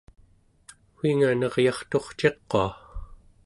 [0.99, 2.63] wiinga neryarturciqua